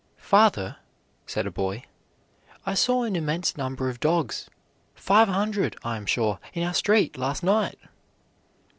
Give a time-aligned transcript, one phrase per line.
[0.17, 0.77] "Father,"
[1.27, 1.83] said a boy,
[2.65, 4.49] "I saw an immense number of dogs
[4.95, 7.77] five hundred, I am sure in our street, last night."